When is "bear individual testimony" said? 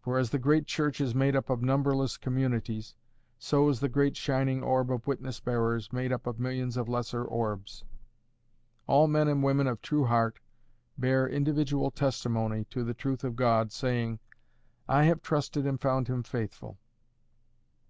10.96-12.64